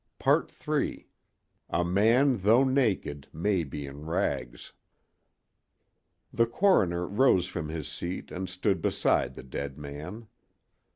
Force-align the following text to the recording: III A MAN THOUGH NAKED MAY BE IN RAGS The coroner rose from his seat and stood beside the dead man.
III 0.25 1.07
A 1.69 1.85
MAN 1.85 2.39
THOUGH 2.39 2.63
NAKED 2.65 3.31
MAY 3.35 3.63
BE 3.63 3.85
IN 3.85 4.07
RAGS 4.07 4.73
The 6.33 6.47
coroner 6.47 7.05
rose 7.07 7.45
from 7.45 7.69
his 7.69 7.87
seat 7.87 8.31
and 8.31 8.49
stood 8.49 8.81
beside 8.81 9.35
the 9.35 9.43
dead 9.43 9.77
man. 9.77 10.27